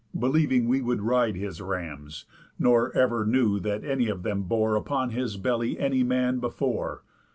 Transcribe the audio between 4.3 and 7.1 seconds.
bore Upon his belly any man before.